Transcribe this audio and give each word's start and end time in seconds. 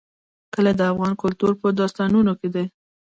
کلي 0.53 0.73
د 0.77 0.81
افغان 0.91 1.13
کلتور 1.21 1.51
په 1.61 1.67
داستانونو 1.79 2.31
کې 2.39 2.47
دي. 2.55 2.65